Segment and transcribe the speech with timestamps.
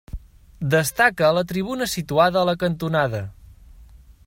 [0.75, 3.21] Destaca la tribuna situada a la cantonada.